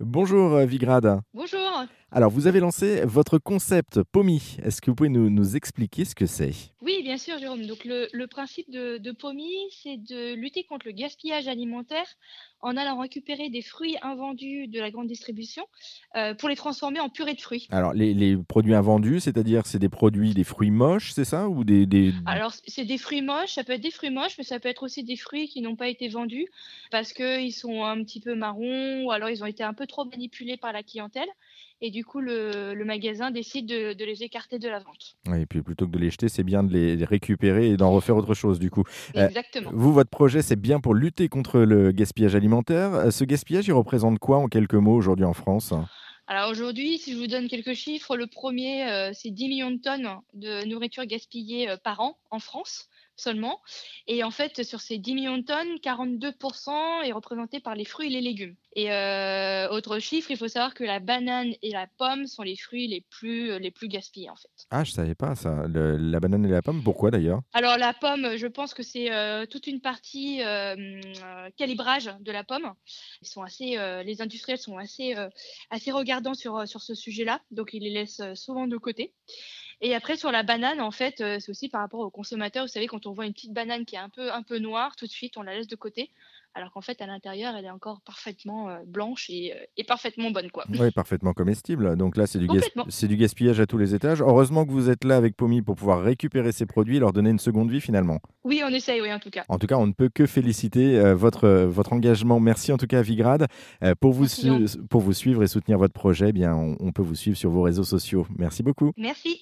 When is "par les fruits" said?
57.60-58.06